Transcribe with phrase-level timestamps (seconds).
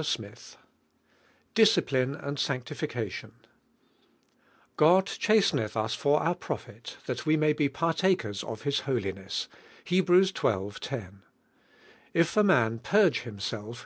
[0.00, 0.56] Chapter XH,
[1.56, 3.32] DISCIPLINE AND SANCTIFICATION
[4.76, 6.68] God chastenelh ua for our prof!
[6.68, 6.74] I.
[6.74, 9.48] Iliat we may be partakers of His holiness
[9.84, 10.22] (Hel>.
[10.32, 10.70] jell.
[10.70, 11.22] 10).
[12.14, 12.78] If a man....
[12.78, 13.76] purge himself